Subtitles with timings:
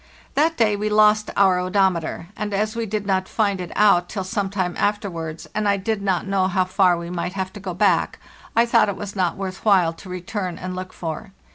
[0.33, 4.23] That day we lost our odometer, and as we did not find it out till
[4.23, 7.75] some time afterwards, and I did not know how far we might have to go
[7.75, 8.17] back,
[8.55, 11.33] I thought it was not worth while to return and look for.